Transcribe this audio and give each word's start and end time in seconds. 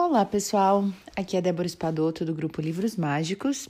Olá, 0.00 0.24
pessoal. 0.24 0.84
Aqui 1.16 1.36
é 1.36 1.40
Débora 1.40 1.66
Espadoto 1.66 2.24
do 2.24 2.32
grupo 2.32 2.60
Livros 2.60 2.94
Mágicos. 2.94 3.68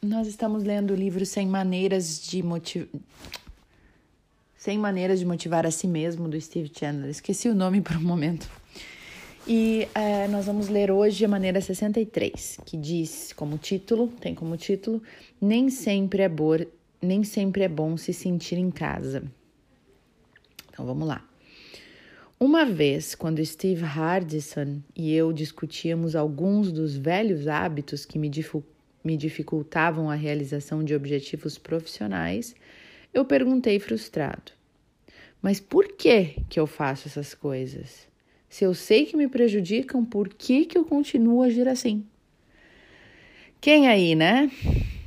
Nós 0.00 0.26
estamos 0.26 0.64
lendo 0.64 0.92
o 0.92 0.96
livro 0.96 1.26
100 1.26 1.46
maneiras 1.46 2.22
de 2.22 2.42
motivar 2.42 2.88
100 4.56 4.78
maneiras 4.78 5.18
de 5.18 5.26
motivar 5.26 5.66
a 5.66 5.70
si 5.70 5.86
mesmo 5.86 6.26
do 6.26 6.40
Steve 6.40 6.72
Chandler. 6.74 7.10
Esqueci 7.10 7.50
o 7.50 7.54
nome 7.54 7.82
por 7.82 7.98
um 7.98 8.00
momento. 8.00 8.48
E 9.46 9.86
é, 9.94 10.26
nós 10.28 10.46
vamos 10.46 10.70
ler 10.70 10.90
hoje 10.90 11.26
a 11.26 11.28
maneira 11.28 11.60
63, 11.60 12.60
que 12.64 12.78
diz 12.78 13.34
como 13.34 13.58
título, 13.58 14.08
tem 14.08 14.34
como 14.34 14.56
título, 14.56 15.02
nem 15.38 15.68
sempre 15.68 16.22
é 16.22 16.30
nem 17.02 17.22
sempre 17.22 17.64
é 17.64 17.68
bom 17.68 17.94
se 17.98 18.14
sentir 18.14 18.56
em 18.56 18.70
casa. 18.70 19.22
Então 20.72 20.86
vamos 20.86 21.06
lá. 21.06 21.27
Uma 22.40 22.64
vez, 22.64 23.16
quando 23.16 23.44
Steve 23.44 23.82
Hardison 23.82 24.80
e 24.94 25.12
eu 25.12 25.32
discutíamos 25.32 26.14
alguns 26.14 26.70
dos 26.70 26.96
velhos 26.96 27.48
hábitos 27.48 28.04
que 28.04 28.16
me, 28.16 28.30
me 29.02 29.16
dificultavam 29.16 30.08
a 30.08 30.14
realização 30.14 30.84
de 30.84 30.94
objetivos 30.94 31.58
profissionais, 31.58 32.54
eu 33.12 33.24
perguntei 33.24 33.80
frustrado: 33.80 34.52
Mas 35.42 35.58
por 35.58 35.88
que 35.96 36.36
que 36.48 36.60
eu 36.60 36.66
faço 36.68 37.08
essas 37.08 37.34
coisas? 37.34 38.06
Se 38.48 38.64
eu 38.64 38.72
sei 38.72 39.04
que 39.04 39.16
me 39.16 39.26
prejudicam, 39.26 40.04
por 40.04 40.28
que 40.28 40.64
que 40.64 40.78
eu 40.78 40.84
continuo 40.84 41.42
a 41.42 41.46
agir 41.46 41.66
assim? 41.66 42.06
Quem 43.60 43.88
aí, 43.88 44.14
né? 44.14 44.48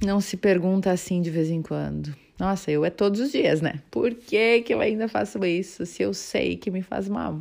Não 0.03 0.19
se 0.19 0.35
pergunta 0.35 0.91
assim 0.91 1.21
de 1.21 1.29
vez 1.29 1.49
em 1.49 1.61
quando. 1.61 2.13
Nossa, 2.41 2.71
eu 2.71 2.83
é 2.83 2.89
todos 2.89 3.19
os 3.19 3.31
dias, 3.31 3.61
né? 3.61 3.83
Por 3.91 4.15
que, 4.15 4.63
que 4.63 4.73
eu 4.73 4.81
ainda 4.81 5.07
faço 5.07 5.45
isso 5.45 5.85
se 5.85 6.01
eu 6.01 6.11
sei 6.11 6.57
que 6.57 6.71
me 6.71 6.81
faz 6.81 7.07
mal? 7.07 7.39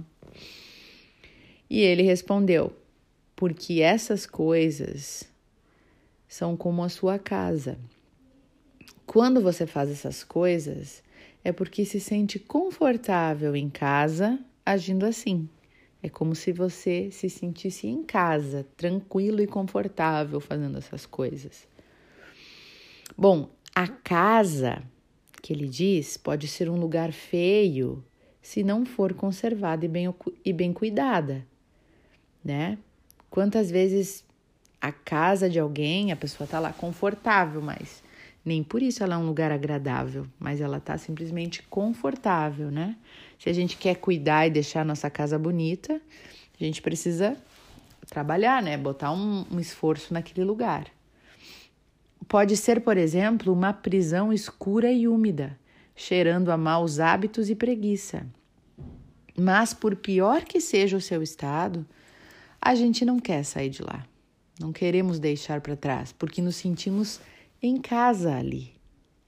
E 1.70 1.80
ele 1.80 2.02
respondeu: 2.02 2.70
Porque 3.34 3.80
essas 3.80 4.26
coisas 4.26 5.24
são 6.28 6.54
como 6.54 6.84
a 6.84 6.90
sua 6.90 7.18
casa. 7.18 7.78
Quando 9.06 9.40
você 9.40 9.66
faz 9.66 9.90
essas 9.90 10.22
coisas, 10.22 11.02
é 11.42 11.50
porque 11.50 11.86
se 11.86 11.98
sente 11.98 12.38
confortável 12.38 13.56
em 13.56 13.70
casa 13.70 14.38
agindo 14.66 15.06
assim. 15.06 15.48
É 16.02 16.10
como 16.10 16.34
se 16.34 16.52
você 16.52 17.10
se 17.10 17.30
sentisse 17.30 17.86
em 17.86 18.02
casa, 18.02 18.66
tranquilo 18.76 19.40
e 19.40 19.46
confortável 19.46 20.40
fazendo 20.40 20.76
essas 20.76 21.06
coisas. 21.06 21.66
Bom, 23.16 23.50
a 23.74 23.86
casa, 23.86 24.82
que 25.42 25.52
ele 25.52 25.68
diz, 25.68 26.16
pode 26.16 26.48
ser 26.48 26.68
um 26.68 26.76
lugar 26.76 27.12
feio 27.12 28.04
se 28.42 28.62
não 28.62 28.84
for 28.84 29.14
conservada 29.14 29.84
e 29.84 29.88
bem, 29.88 30.14
e 30.44 30.52
bem 30.52 30.72
cuidada, 30.72 31.46
né? 32.44 32.78
Quantas 33.28 33.70
vezes 33.70 34.24
a 34.80 34.90
casa 34.90 35.48
de 35.48 35.58
alguém, 35.58 36.10
a 36.10 36.16
pessoa 36.16 36.46
tá 36.46 36.58
lá 36.58 36.72
confortável, 36.72 37.60
mas 37.60 38.02
nem 38.44 38.62
por 38.62 38.82
isso 38.82 39.04
ela 39.04 39.14
é 39.14 39.18
um 39.18 39.26
lugar 39.26 39.52
agradável, 39.52 40.26
mas 40.38 40.60
ela 40.60 40.80
tá 40.80 40.96
simplesmente 40.96 41.62
confortável, 41.64 42.70
né? 42.70 42.96
Se 43.38 43.48
a 43.50 43.52
gente 43.52 43.76
quer 43.76 43.96
cuidar 43.96 44.46
e 44.46 44.50
deixar 44.50 44.80
a 44.80 44.84
nossa 44.84 45.10
casa 45.10 45.38
bonita, 45.38 46.00
a 46.58 46.64
gente 46.64 46.80
precisa 46.80 47.36
trabalhar, 48.08 48.62
né? 48.62 48.76
Botar 48.76 49.12
um, 49.12 49.44
um 49.50 49.60
esforço 49.60 50.12
naquele 50.12 50.44
lugar. 50.44 50.86
Pode 52.30 52.56
ser, 52.56 52.82
por 52.82 52.96
exemplo, 52.96 53.52
uma 53.52 53.72
prisão 53.72 54.32
escura 54.32 54.92
e 54.92 55.08
úmida, 55.08 55.58
cheirando 55.96 56.52
a 56.52 56.56
maus 56.56 57.00
hábitos 57.00 57.50
e 57.50 57.56
preguiça. 57.56 58.24
Mas, 59.36 59.74
por 59.74 59.96
pior 59.96 60.44
que 60.44 60.60
seja 60.60 60.96
o 60.96 61.00
seu 61.00 61.24
estado, 61.24 61.84
a 62.60 62.72
gente 62.76 63.04
não 63.04 63.18
quer 63.18 63.44
sair 63.44 63.68
de 63.68 63.82
lá. 63.82 64.06
Não 64.60 64.72
queremos 64.72 65.18
deixar 65.18 65.60
para 65.60 65.74
trás, 65.74 66.12
porque 66.12 66.40
nos 66.40 66.54
sentimos 66.54 67.20
em 67.60 67.80
casa 67.80 68.36
ali. 68.36 68.74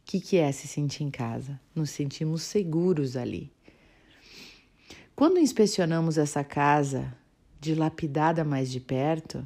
O 0.03 0.05
que, 0.05 0.21
que 0.21 0.37
é 0.37 0.53
se 0.53 0.69
sentir 0.69 1.03
em 1.03 1.11
casa? 1.11 1.61
Nos 1.75 1.91
sentimos 1.91 2.43
seguros 2.43 3.17
ali. 3.17 3.51
Quando 5.17 5.41
inspecionamos 5.41 6.19
essa 6.19 6.45
casa 6.45 7.13
dilapidada 7.61 8.45
mais 8.45 8.71
de 8.71 8.79
perto, 8.79 9.45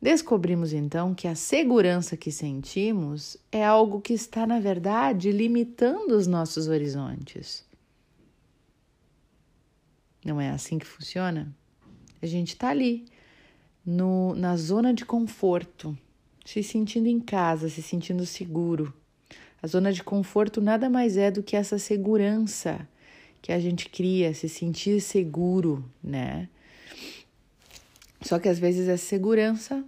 Descobrimos 0.00 0.72
então 0.72 1.14
que 1.14 1.28
a 1.28 1.34
segurança 1.34 2.16
que 2.16 2.32
sentimos 2.32 3.36
é 3.52 3.62
algo 3.62 4.00
que 4.00 4.14
está, 4.14 4.46
na 4.46 4.58
verdade, 4.58 5.30
limitando 5.30 6.16
os 6.16 6.26
nossos 6.26 6.68
horizontes. 6.68 7.68
Não 10.24 10.40
é 10.40 10.50
assim 10.50 10.78
que 10.78 10.86
funciona? 10.86 11.54
A 12.22 12.26
gente 12.26 12.48
está 12.48 12.68
ali, 12.68 13.06
no, 13.84 14.34
na 14.34 14.56
zona 14.56 14.94
de 14.94 15.04
conforto, 15.04 15.96
se 16.46 16.62
sentindo 16.62 17.06
em 17.06 17.20
casa, 17.20 17.68
se 17.68 17.82
sentindo 17.82 18.24
seguro. 18.24 18.94
A 19.62 19.66
zona 19.66 19.92
de 19.92 20.02
conforto 20.02 20.62
nada 20.62 20.88
mais 20.88 21.18
é 21.18 21.30
do 21.30 21.42
que 21.42 21.56
essa 21.56 21.78
segurança 21.78 22.88
que 23.42 23.52
a 23.52 23.60
gente 23.60 23.88
cria, 23.88 24.32
se 24.32 24.48
sentir 24.48 25.00
seguro, 25.00 25.84
né? 26.02 26.48
Só 28.20 28.38
que 28.38 28.48
às 28.48 28.58
vezes 28.58 28.88
essa 28.88 29.04
segurança 29.04 29.84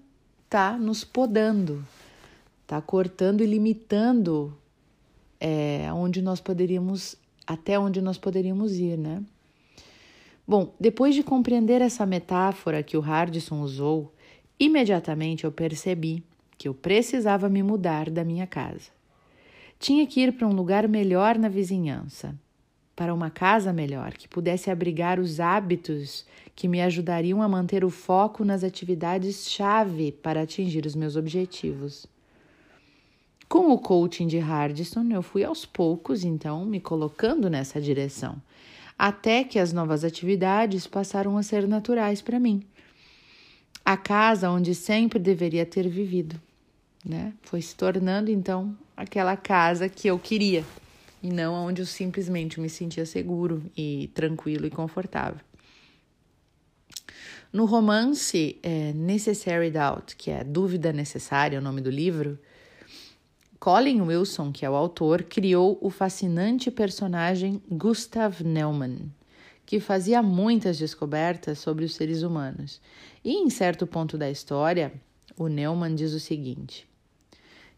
tá 0.48 0.76
nos 0.76 1.04
podando, 1.04 1.84
tá 2.66 2.81
cortando 2.81 3.43
e 3.43 3.47
limitando 3.47 4.56
é, 5.41 5.93
onde 5.93 6.22
nós 6.22 6.41
poderíamos, 6.41 7.16
até 7.47 7.78
onde 7.78 8.00
nós 8.00 8.16
poderíamos 8.16 8.78
ir, 8.78 8.97
né? 8.97 9.22
Bom, 10.47 10.75
depois 10.78 11.15
de 11.15 11.22
compreender 11.22 11.81
essa 11.81 12.04
metáfora 12.04 12.82
que 12.82 12.97
o 12.97 13.00
Hardison 13.00 13.60
usou, 13.60 14.12
imediatamente 14.59 15.44
eu 15.44 15.53
percebi 15.53 16.25
que 16.59 16.69
eu 16.69 16.75
precisava 16.75 17.49
me 17.49 17.62
mudar 17.62 18.10
da 18.10 18.25
minha 18.25 18.47
casa. 18.47 18.91
Tinha 19.78 20.06
que 20.06 20.20
ir 20.20 20.32
para 20.32 20.47
um 20.47 20.53
lugar 20.53 20.87
melhor 20.88 21.38
na 21.38 21.49
vizinhança, 21.49 22.38
para 22.94 23.14
uma 23.14 23.30
casa 23.30 23.72
melhor, 23.72 24.12
que 24.12 24.28
pudesse 24.28 24.70
abrigar 24.70 25.19
os 25.19 25.41
hábitos 25.41 26.26
que 26.54 26.69
me 26.69 26.82
ajudariam 26.82 27.42
a 27.42 27.48
manter 27.48 27.84
o 27.84 27.91
foco 27.91 28.44
nas 28.44 28.62
atividades-chave 28.62 30.12
para 30.12 30.42
atingir 30.42 30.84
os 30.84 30.94
meus 30.94 31.16
objetivos. 31.16 32.06
Com 33.48 33.70
o 33.70 33.78
coaching 33.78 34.26
de 34.26 34.38
Hardison, 34.38 35.06
eu 35.10 35.22
fui 35.22 35.44
aos 35.44 35.64
poucos, 35.64 36.25
então, 36.25 36.64
me 36.64 36.81
colocando 36.81 37.50
nessa 37.50 37.81
direção, 37.81 38.41
até 38.98 39.44
que 39.44 39.58
as 39.58 39.72
novas 39.72 40.04
atividades 40.04 40.86
passaram 40.86 41.36
a 41.36 41.42
ser 41.42 41.66
naturais 41.66 42.22
para 42.22 42.38
mim. 42.38 42.62
A 43.84 43.97
casa 43.97 44.50
onde 44.50 44.75
sempre 44.75 45.19
deveria 45.19 45.66
ter 45.66 45.88
vivido, 45.88 46.41
né? 47.04 47.32
Foi 47.42 47.60
se 47.60 47.75
tornando, 47.75 48.31
então, 48.31 48.76
aquela 48.97 49.36
casa 49.36 49.88
que 49.88 50.08
eu 50.08 50.19
queria 50.19 50.64
e 51.22 51.30
não 51.30 51.54
onde 51.54 51.82
eu 51.82 51.86
simplesmente 51.86 52.60
me 52.60 52.68
sentia 52.68 53.06
seguro 53.06 53.62
e 53.76 54.10
tranquilo 54.14 54.66
e 54.66 54.70
confortável. 54.70 55.40
No 57.52 57.66
romance 57.66 58.58
é, 58.62 58.92
Necessary 58.94 59.70
Doubt, 59.70 60.16
que 60.16 60.30
é 60.30 60.42
Dúvida 60.42 60.92
Necessária, 60.92 61.56
é 61.56 61.60
o 61.60 61.62
nome 61.62 61.82
do 61.82 61.90
livro, 61.90 62.38
Colin 63.60 64.00
Wilson, 64.00 64.50
que 64.50 64.64
é 64.64 64.70
o 64.70 64.74
autor, 64.74 65.22
criou 65.22 65.78
o 65.80 65.88
fascinante 65.88 66.70
personagem 66.70 67.62
Gustav 67.70 68.40
Neumann, 68.42 69.12
que 69.64 69.78
fazia 69.78 70.20
muitas 70.22 70.78
descobertas 70.78 71.58
sobre 71.58 71.84
os 71.84 71.94
seres 71.94 72.22
humanos. 72.22 72.80
E 73.24 73.34
em 73.34 73.48
certo 73.50 73.86
ponto 73.86 74.18
da 74.18 74.28
história, 74.28 74.92
o 75.36 75.46
Neumann 75.46 75.94
diz 75.94 76.12
o 76.12 76.18
seguinte: 76.18 76.88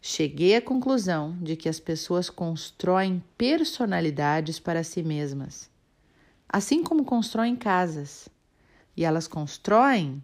Cheguei 0.06 0.54
à 0.54 0.60
conclusão 0.60 1.34
de 1.40 1.56
que 1.56 1.66
as 1.66 1.80
pessoas 1.80 2.28
constroem 2.28 3.24
personalidades 3.38 4.60
para 4.60 4.84
si 4.84 5.02
mesmas, 5.02 5.70
assim 6.46 6.84
como 6.84 7.06
constroem 7.06 7.56
casas. 7.56 8.28
E 8.94 9.02
elas 9.02 9.26
constroem 9.26 10.22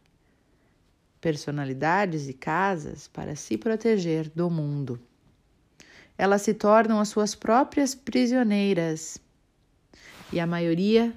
personalidades 1.19 2.29
e 2.29 2.35
casas 2.35 3.09
para 3.09 3.35
se 3.35 3.56
proteger 3.56 4.31
do 4.35 4.50
mundo. 4.50 5.00
Elas 6.19 6.43
se 6.43 6.53
tornam 6.53 7.00
as 7.00 7.09
suas 7.09 7.35
próprias 7.35 7.94
prisioneiras. 7.94 9.19
E 10.31 10.38
a 10.38 10.47
maioria 10.47 11.11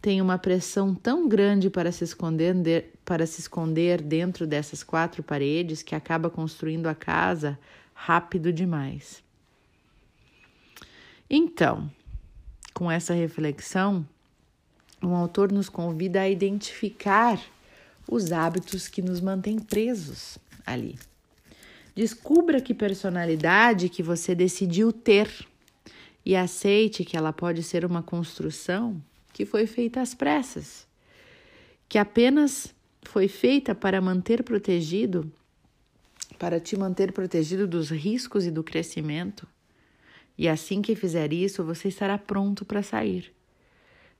tem 0.00 0.22
uma 0.22 0.38
pressão 0.38 0.94
tão 0.94 1.28
grande 1.28 1.68
para 1.68 1.92
se 1.92 2.04
esconder, 2.04 2.94
para 3.04 3.26
se 3.26 3.42
esconder 3.42 4.00
dentro 4.00 4.46
dessas 4.46 4.82
quatro 4.82 5.22
paredes 5.22 5.82
que 5.82 5.94
acaba 5.94 6.30
construindo 6.30 6.86
a 6.86 6.94
casa 6.94 7.58
rápido 7.96 8.52
demais. 8.52 9.24
Então, 11.28 11.90
com 12.72 12.90
essa 12.90 13.14
reflexão, 13.14 14.06
o 15.02 15.08
autor 15.08 15.50
nos 15.50 15.68
convida 15.68 16.20
a 16.20 16.28
identificar 16.28 17.40
os 18.08 18.30
hábitos 18.30 18.86
que 18.86 19.02
nos 19.02 19.20
mantêm 19.20 19.58
presos 19.58 20.38
ali. 20.64 20.96
Descubra 21.94 22.60
que 22.60 22.74
personalidade 22.74 23.88
que 23.88 24.02
você 24.02 24.34
decidiu 24.34 24.92
ter 24.92 25.28
e 26.24 26.36
aceite 26.36 27.04
que 27.04 27.16
ela 27.16 27.32
pode 27.32 27.62
ser 27.62 27.84
uma 27.84 28.02
construção 28.02 29.02
que 29.32 29.46
foi 29.46 29.66
feita 29.66 30.00
às 30.00 30.14
pressas, 30.14 30.86
que 31.88 31.98
apenas 31.98 32.74
foi 33.02 33.26
feita 33.26 33.74
para 33.74 34.00
manter 34.00 34.42
protegido, 34.42 35.30
para 36.38 36.60
te 36.60 36.76
manter 36.76 37.12
protegido 37.12 37.66
dos 37.66 37.90
riscos 37.90 38.46
e 38.46 38.50
do 38.50 38.62
crescimento. 38.62 39.46
E 40.38 40.48
assim 40.48 40.82
que 40.82 40.94
fizer 40.94 41.32
isso, 41.32 41.64
você 41.64 41.88
estará 41.88 42.18
pronto 42.18 42.64
para 42.64 42.82
sair. 42.82 43.32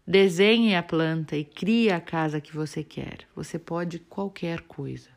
Desenhe 0.07 0.75
a 0.75 0.83
planta 0.83 1.37
e 1.37 1.45
crie 1.45 1.91
a 1.91 2.01
casa 2.01 2.41
que 2.41 2.55
você 2.55 2.83
quer. 2.83 3.27
Você 3.35 3.59
pode 3.59 3.99
qualquer 3.99 4.61
coisa. 4.63 5.11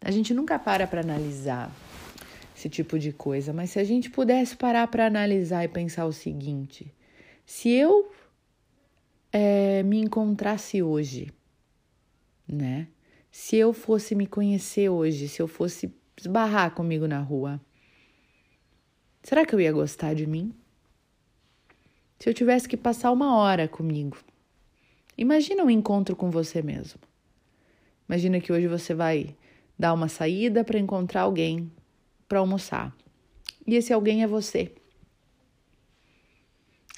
A 0.00 0.10
gente 0.10 0.32
nunca 0.32 0.58
para 0.58 0.86
para 0.86 1.00
analisar 1.00 1.70
esse 2.56 2.68
tipo 2.68 2.98
de 2.98 3.12
coisa, 3.12 3.52
mas 3.52 3.70
se 3.70 3.78
a 3.78 3.84
gente 3.84 4.10
pudesse 4.10 4.56
parar 4.56 4.86
para 4.88 5.06
analisar 5.06 5.64
e 5.64 5.68
pensar 5.68 6.04
o 6.04 6.12
seguinte: 6.12 6.92
se 7.46 7.70
eu 7.70 8.12
é, 9.32 9.82
me 9.82 9.98
encontrasse 9.98 10.82
hoje, 10.82 11.32
né? 12.46 12.86
Se 13.30 13.56
eu 13.56 13.72
fosse 13.72 14.14
me 14.14 14.26
conhecer 14.26 14.88
hoje, 14.88 15.28
se 15.28 15.40
eu 15.40 15.46
fosse 15.46 15.94
esbarrar 16.16 16.72
comigo 16.72 17.06
na 17.06 17.20
rua, 17.20 17.60
será 19.22 19.46
que 19.46 19.54
eu 19.54 19.60
ia 19.60 19.72
gostar 19.72 20.14
de 20.14 20.26
mim? 20.26 20.52
Se 22.18 22.28
eu 22.28 22.34
tivesse 22.34 22.68
que 22.68 22.76
passar 22.76 23.12
uma 23.12 23.36
hora 23.36 23.68
comigo, 23.68 24.18
imagina 25.16 25.64
um 25.64 25.70
encontro 25.70 26.16
com 26.16 26.30
você 26.30 26.60
mesmo. 26.60 27.00
Imagina 28.08 28.40
que 28.40 28.52
hoje 28.52 28.66
você 28.66 28.92
vai 28.92 29.34
dar 29.78 29.94
uma 29.94 30.08
saída 30.08 30.64
para 30.64 30.78
encontrar 30.78 31.22
alguém 31.22 31.70
para 32.28 32.40
almoçar. 32.40 32.94
E 33.66 33.76
esse 33.76 33.92
alguém 33.92 34.22
é 34.22 34.26
você. 34.26 34.72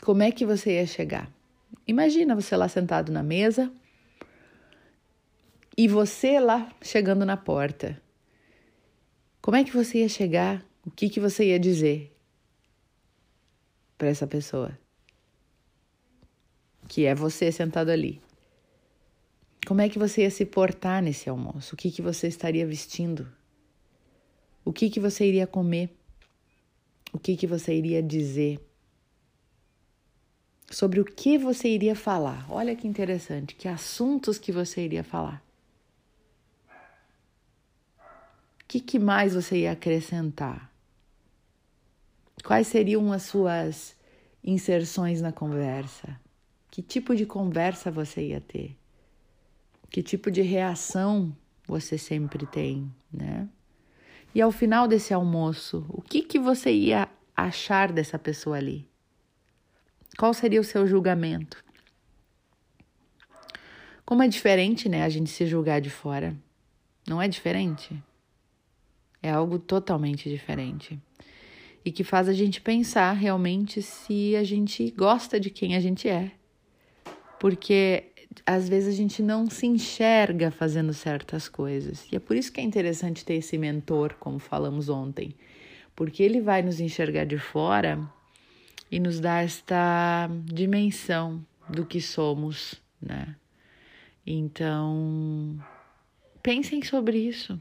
Como 0.00 0.22
é 0.22 0.32
que 0.32 0.44
você 0.44 0.80
ia 0.80 0.86
chegar? 0.86 1.30
Imagina 1.86 2.34
você 2.34 2.56
lá 2.56 2.68
sentado 2.68 3.12
na 3.12 3.22
mesa, 3.22 3.72
e 5.76 5.88
você 5.88 6.38
lá 6.38 6.70
chegando 6.82 7.24
na 7.24 7.36
porta. 7.36 8.00
Como 9.40 9.56
é 9.56 9.64
que 9.64 9.72
você 9.72 9.98
ia 9.98 10.08
chegar? 10.08 10.64
O 10.86 10.90
que, 10.90 11.08
que 11.08 11.20
você 11.20 11.46
ia 11.46 11.58
dizer 11.58 12.14
para 13.96 14.08
essa 14.08 14.26
pessoa? 14.26 14.78
Que 16.88 17.06
é 17.06 17.14
você 17.14 17.50
sentado 17.50 17.90
ali. 17.90 18.20
Como 19.66 19.80
é 19.80 19.88
que 19.88 19.98
você 19.98 20.22
ia 20.22 20.30
se 20.30 20.44
portar 20.44 21.02
nesse 21.02 21.28
almoço? 21.28 21.74
O 21.74 21.78
que, 21.78 21.90
que 21.90 22.02
você 22.02 22.26
estaria 22.26 22.66
vestindo? 22.66 23.30
O 24.64 24.72
que, 24.72 24.90
que 24.90 25.00
você 25.00 25.26
iria 25.26 25.46
comer? 25.46 25.90
O 27.12 27.18
que, 27.18 27.36
que 27.36 27.46
você 27.46 27.74
iria 27.74 28.02
dizer? 28.02 28.60
Sobre 30.70 31.00
o 31.00 31.04
que 31.04 31.38
você 31.38 31.68
iria 31.68 31.94
falar? 31.94 32.46
Olha 32.50 32.74
que 32.74 32.88
interessante, 32.88 33.54
que 33.54 33.68
assuntos 33.68 34.38
que 34.38 34.50
você 34.50 34.84
iria 34.84 35.04
falar. 35.04 35.42
Que, 38.72 38.80
que 38.80 38.98
mais 38.98 39.34
você 39.34 39.58
ia 39.58 39.72
acrescentar? 39.72 40.72
Quais 42.42 42.66
seriam 42.66 43.12
as 43.12 43.24
suas 43.24 43.94
inserções 44.42 45.20
na 45.20 45.30
conversa? 45.30 46.18
Que 46.70 46.80
tipo 46.80 47.14
de 47.14 47.26
conversa 47.26 47.90
você 47.90 48.28
ia 48.28 48.40
ter? 48.40 48.74
Que 49.90 50.02
tipo 50.02 50.30
de 50.30 50.40
reação 50.40 51.36
você 51.68 51.98
sempre 51.98 52.46
tem, 52.46 52.90
né? 53.12 53.46
E 54.34 54.40
ao 54.40 54.50
final 54.50 54.88
desse 54.88 55.12
almoço, 55.12 55.84
o 55.90 56.00
que, 56.00 56.22
que 56.22 56.38
você 56.38 56.72
ia 56.72 57.06
achar 57.36 57.92
dessa 57.92 58.18
pessoa 58.18 58.56
ali? 58.56 58.88
Qual 60.16 60.32
seria 60.32 60.62
o 60.62 60.64
seu 60.64 60.86
julgamento? 60.86 61.62
Como 64.06 64.22
é 64.22 64.28
diferente, 64.28 64.88
né, 64.88 65.04
a 65.04 65.10
gente 65.10 65.28
se 65.28 65.46
julgar 65.46 65.82
de 65.82 65.90
fora? 65.90 66.34
Não 67.06 67.20
é 67.20 67.28
diferente? 67.28 68.02
É 69.22 69.30
algo 69.30 69.58
totalmente 69.58 70.28
diferente. 70.28 70.98
E 71.84 71.90
que 71.90 72.04
faz 72.04 72.28
a 72.28 72.32
gente 72.32 72.60
pensar 72.60 73.12
realmente 73.12 73.82
se 73.82 74.36
a 74.36 74.44
gente 74.44 74.90
gosta 74.90 75.38
de 75.38 75.50
quem 75.50 75.74
a 75.76 75.80
gente 75.80 76.08
é. 76.08 76.32
Porque 77.38 78.12
às 78.46 78.68
vezes 78.68 78.94
a 78.94 78.96
gente 78.96 79.22
não 79.22 79.48
se 79.48 79.66
enxerga 79.66 80.50
fazendo 80.50 80.92
certas 80.92 81.48
coisas. 81.48 82.06
E 82.10 82.16
é 82.16 82.18
por 82.18 82.36
isso 82.36 82.52
que 82.52 82.60
é 82.60 82.64
interessante 82.64 83.24
ter 83.24 83.34
esse 83.34 83.58
mentor, 83.58 84.14
como 84.18 84.38
falamos 84.38 84.88
ontem. 84.88 85.34
Porque 85.94 86.22
ele 86.22 86.40
vai 86.40 86.62
nos 86.62 86.80
enxergar 86.80 87.24
de 87.24 87.38
fora 87.38 88.00
e 88.90 88.98
nos 88.98 89.20
dar 89.20 89.44
esta 89.44 90.28
dimensão 90.44 91.44
do 91.68 91.84
que 91.84 92.00
somos, 92.00 92.80
né? 93.00 93.36
Então, 94.26 95.58
pensem 96.42 96.82
sobre 96.82 97.18
isso. 97.18 97.60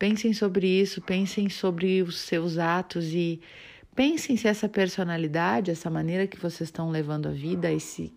Pensem 0.00 0.32
sobre 0.32 0.66
isso, 0.66 1.02
pensem 1.02 1.50
sobre 1.50 2.00
os 2.00 2.20
seus 2.20 2.56
atos 2.56 3.12
e 3.12 3.38
pensem 3.94 4.34
se 4.34 4.48
essa 4.48 4.66
personalidade, 4.66 5.70
essa 5.70 5.90
maneira 5.90 6.26
que 6.26 6.38
vocês 6.38 6.70
estão 6.70 6.88
levando 6.88 7.28
a 7.28 7.32
vida, 7.32 7.70
esse, 7.70 8.10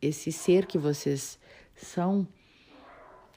esse 0.00 0.30
ser 0.30 0.64
que 0.64 0.78
vocês 0.78 1.36
são, 1.74 2.24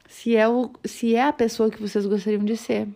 se 0.08 0.36
é, 0.36 0.48
o, 0.48 0.72
se 0.86 1.16
é 1.16 1.24
a 1.24 1.34
pessoa 1.34 1.72
que 1.72 1.82
vocês 1.82 2.06
gostariam 2.06 2.46
de 2.46 2.56
ser. 2.56 2.88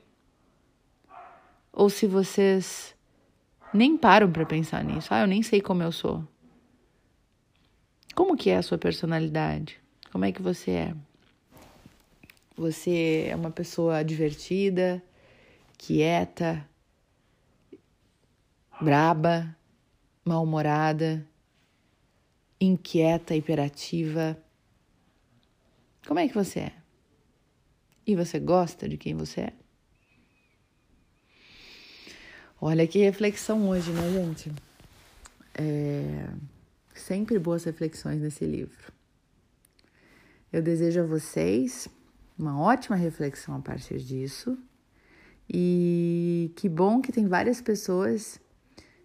Ou 1.74 1.90
se 1.90 2.06
vocês 2.06 2.96
nem 3.74 3.98
param 3.98 4.32
para 4.32 4.46
pensar 4.46 4.84
nisso. 4.84 5.12
Ah, 5.12 5.22
eu 5.22 5.28
nem 5.28 5.42
sei 5.42 5.62
como 5.62 5.82
eu 5.82 5.92
sou. 5.92 6.24
Como 8.14 8.38
que 8.38 8.52
é 8.52 8.58
a 8.58 8.62
sua 8.62 8.78
personalidade? 8.78 9.82
Como 10.12 10.26
é 10.26 10.32
que 10.32 10.44
você 10.44 10.70
é? 10.70 10.96
Você 12.56 13.28
é 13.30 13.36
uma 13.36 13.52
pessoa 13.52 14.02
divertida, 14.02 15.04
quieta, 15.78 16.66
braba, 18.80 19.54
mal-humorada, 20.24 21.28
inquieta, 22.60 23.36
hiperativa. 23.36 24.38
Como 26.08 26.20
é 26.20 26.30
que 26.30 26.34
você 26.34 26.60
é? 26.62 26.74
E 28.08 28.16
você 28.16 28.40
gosta 28.40 28.88
de 28.88 28.98
quem 28.98 29.16
você 29.16 29.42
é? 29.42 29.54
Olha 32.62 32.88
que 32.88 33.00
reflexão 33.00 33.68
hoje, 33.68 33.92
né, 33.92 34.12
gente? 34.12 34.52
É... 35.56 36.30
Sempre 36.94 37.38
boas 37.38 37.66
reflexões 37.66 38.22
nesse 38.22 38.46
livro. 38.46 38.94
Eu 40.54 40.62
desejo 40.62 41.02
a 41.02 41.06
vocês 41.06 41.90
uma 42.38 42.60
ótima 42.60 42.96
reflexão 42.96 43.56
a 43.56 43.60
partir 43.60 44.00
disso. 44.00 44.58
E 45.50 46.52
que 46.56 46.68
bom 46.68 47.02
que 47.02 47.12
tem 47.12 47.28
várias 47.28 47.62
pessoas 47.62 48.40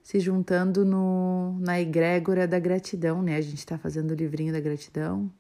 se 0.02 0.18
juntando 0.18 0.84
no, 0.84 1.58
na 1.60 1.80
egrégora 1.80 2.49
da 2.49 2.58
gratidão, 2.58 3.22
né? 3.22 3.37
A 3.37 3.40
gente 3.40 3.58
está 3.58 3.78
fazendo 3.78 4.12
o 4.12 4.14
livrinho 4.14 4.52
da 4.52 4.60
gratidão 4.60 5.30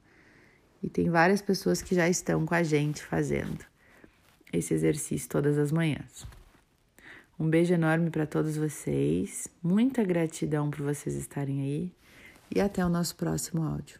e 0.82 0.88
tem 0.88 1.10
várias 1.10 1.40
pessoas 1.40 1.82
que 1.82 1.94
já 1.94 2.08
estão 2.08 2.46
com 2.46 2.54
a 2.54 2.62
gente 2.62 3.02
fazendo 3.02 3.64
esse 4.52 4.74
exercício 4.74 5.28
todas 5.28 5.58
as 5.58 5.72
manhãs. 5.72 6.26
Um 7.38 7.48
beijo 7.48 7.72
enorme 7.72 8.10
para 8.10 8.26
todos 8.26 8.56
vocês, 8.56 9.48
muita 9.62 10.04
gratidão 10.04 10.70
por 10.70 10.82
vocês 10.82 11.16
estarem 11.16 11.62
aí 11.62 11.92
e 12.54 12.60
até 12.60 12.84
o 12.84 12.88
nosso 12.88 13.16
próximo 13.16 13.62
áudio. 13.62 13.98